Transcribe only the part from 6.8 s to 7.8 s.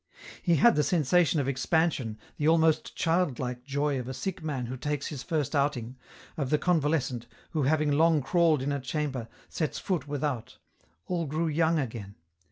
lescent, who